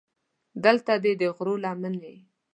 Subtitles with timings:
[0.63, 2.15] دلته دې د غرو لمنې.